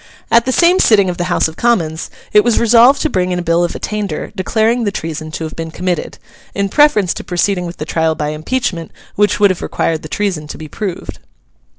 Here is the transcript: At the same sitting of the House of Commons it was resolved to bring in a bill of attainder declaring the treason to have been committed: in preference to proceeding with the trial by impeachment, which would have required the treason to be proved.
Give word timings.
At 0.31 0.45
the 0.45 0.51
same 0.51 0.79
sitting 0.79 1.11
of 1.11 1.17
the 1.17 1.25
House 1.25 1.47
of 1.47 1.57
Commons 1.57 2.09
it 2.33 2.43
was 2.43 2.57
resolved 2.59 3.03
to 3.03 3.07
bring 3.09 3.31
in 3.31 3.37
a 3.37 3.43
bill 3.43 3.63
of 3.63 3.75
attainder 3.75 4.31
declaring 4.35 4.83
the 4.83 4.91
treason 4.91 5.29
to 5.33 5.43
have 5.43 5.55
been 5.55 5.69
committed: 5.69 6.17
in 6.55 6.69
preference 6.69 7.13
to 7.13 7.23
proceeding 7.23 7.67
with 7.67 7.77
the 7.77 7.85
trial 7.85 8.15
by 8.15 8.29
impeachment, 8.29 8.89
which 9.13 9.39
would 9.39 9.51
have 9.51 9.61
required 9.61 10.01
the 10.01 10.09
treason 10.09 10.47
to 10.47 10.57
be 10.57 10.67
proved. 10.67 11.19